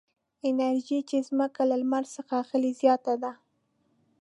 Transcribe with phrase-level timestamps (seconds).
[0.49, 3.31] انرژي چې ځمکه له لمر څخه اخلي زیاته ده.